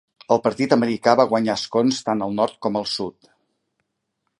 [0.35, 3.33] El partit americà va guanyar escons tant al nord com al sud.